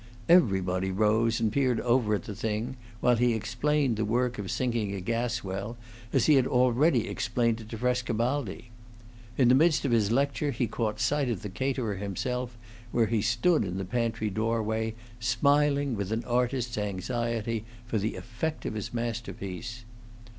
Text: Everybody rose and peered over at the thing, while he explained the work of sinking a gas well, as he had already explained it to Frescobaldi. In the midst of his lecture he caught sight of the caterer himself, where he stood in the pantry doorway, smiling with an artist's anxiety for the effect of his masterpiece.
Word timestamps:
Everybody 0.27 0.89
rose 0.89 1.39
and 1.39 1.51
peered 1.53 1.79
over 1.79 2.15
at 2.15 2.23
the 2.23 2.33
thing, 2.33 2.75
while 3.01 3.17
he 3.17 3.35
explained 3.35 3.97
the 3.97 4.03
work 4.03 4.39
of 4.39 4.49
sinking 4.49 4.95
a 4.95 4.99
gas 4.99 5.43
well, 5.43 5.77
as 6.11 6.25
he 6.25 6.33
had 6.33 6.47
already 6.47 7.07
explained 7.07 7.61
it 7.61 7.69
to 7.69 7.77
Frescobaldi. 7.77 8.71
In 9.37 9.47
the 9.47 9.53
midst 9.53 9.85
of 9.85 9.91
his 9.91 10.09
lecture 10.09 10.49
he 10.49 10.65
caught 10.65 10.99
sight 10.99 11.29
of 11.29 11.43
the 11.43 11.49
caterer 11.49 11.97
himself, 11.97 12.57
where 12.91 13.05
he 13.05 13.21
stood 13.21 13.63
in 13.63 13.77
the 13.77 13.85
pantry 13.85 14.31
doorway, 14.31 14.95
smiling 15.19 15.95
with 15.95 16.11
an 16.11 16.23
artist's 16.25 16.79
anxiety 16.79 17.63
for 17.85 17.99
the 17.99 18.15
effect 18.15 18.65
of 18.65 18.73
his 18.73 18.91
masterpiece. 18.95 19.85